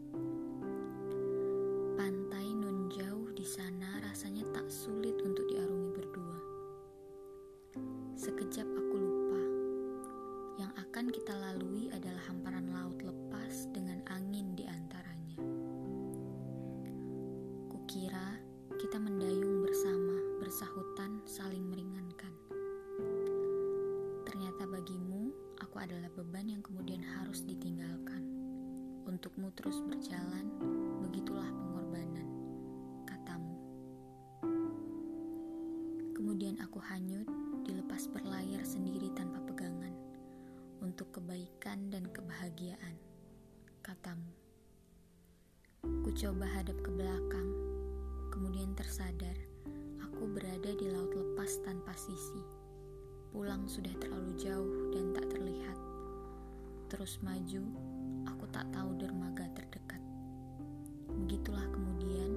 Pantai 2.00 2.48
nun 2.56 2.88
jauh 2.88 3.28
di 3.36 3.44
sana 3.44 4.00
rasanya 4.08 4.48
tak 4.56 4.72
sulit 4.72 5.20
untuk 5.20 5.44
diarungi 5.52 6.00
berdua. 6.00 6.38
Sekejap 8.16 8.64
aku 8.64 8.96
lupa. 8.96 9.42
Yang 10.64 10.72
akan 10.80 11.12
kita 11.12 11.36
lalui 11.36 11.92
adalah 11.92 12.24
hamparan 12.24 12.72
laut 12.72 12.96
lepas 13.04 13.68
dengan 13.76 14.00
angin 14.08 14.56
di 14.56 14.64
antaranya. 14.64 15.44
Kukira 17.68 18.29
adalah 25.80 26.12
beban 26.12 26.44
yang 26.52 26.60
kemudian 26.60 27.00
harus 27.00 27.40
ditinggalkan. 27.48 28.20
Untukmu 29.08 29.48
terus 29.56 29.80
berjalan, 29.80 30.52
begitulah 31.00 31.48
pengorbanan, 31.48 32.28
katamu. 33.08 33.56
Kemudian 36.12 36.60
aku 36.60 36.76
hanyut, 36.84 37.24
dilepas 37.64 38.12
berlayar 38.12 38.60
sendiri 38.60 39.08
tanpa 39.16 39.40
pegangan, 39.48 39.96
untuk 40.84 41.16
kebaikan 41.16 41.88
dan 41.88 42.04
kebahagiaan, 42.12 42.94
katamu. 43.80 44.36
Ku 45.80 46.12
coba 46.12 46.44
hadap 46.44 46.76
ke 46.84 46.90
belakang, 46.92 47.48
kemudian 48.28 48.76
tersadar 48.76 49.36
aku 50.04 50.28
berada 50.28 50.76
di 50.76 50.86
laut 50.92 51.16
lepas 51.16 51.56
tanpa 51.64 51.96
sisi. 51.96 52.44
Pulang 53.32 53.64
sudah 53.64 53.94
terlalu 53.96 54.36
jauh 54.36 54.92
dan 54.92 55.16
tak. 55.16 55.29
Terus 56.90 57.22
maju, 57.22 57.62
aku 58.26 58.50
tak 58.50 58.66
tahu 58.74 58.98
dermaga 58.98 59.46
terdekat. 59.54 60.02
Begitulah 61.22 61.62
kemudian 61.70 62.34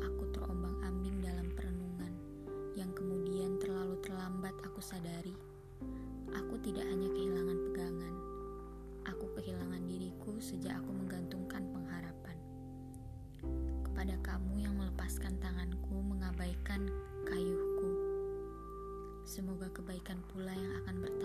aku 0.00 0.24
terombang-ambing 0.32 1.20
dalam 1.20 1.52
perenungan 1.52 2.08
yang 2.72 2.88
kemudian 2.96 3.60
terlalu 3.60 4.00
terlambat 4.00 4.56
aku 4.64 4.80
sadari. 4.80 5.36
Aku 6.32 6.56
tidak 6.64 6.88
hanya 6.88 7.12
kehilangan 7.12 7.58
pegangan, 7.68 8.14
aku 9.04 9.28
kehilangan 9.36 9.84
diriku 9.84 10.32
sejak 10.40 10.80
aku 10.80 10.96
menggantungkan 10.96 11.68
pengharapan 11.68 12.36
kepada 13.84 14.16
kamu 14.24 14.64
yang 14.64 14.80
melepaskan 14.80 15.36
tanganku 15.44 16.00
mengabaikan 16.00 16.88
kayuhku. 17.28 17.90
Semoga 19.28 19.68
kebaikan 19.76 20.24
pula 20.32 20.56
yang 20.56 20.72
akan 20.80 21.04
bertemu 21.04 21.19